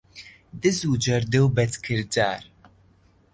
دز 0.61 0.79
و 0.89 0.93
جەردە 1.03 1.39
و 1.43 1.47
بەدکردار 1.55 2.43